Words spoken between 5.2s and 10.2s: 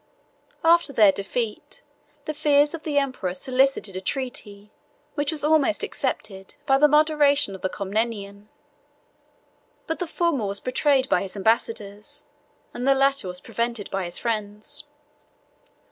was almost accepted by the moderation of the Comnenian. But the